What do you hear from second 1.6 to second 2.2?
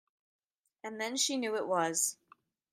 was.